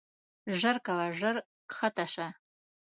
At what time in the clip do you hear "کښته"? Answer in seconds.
1.69-2.05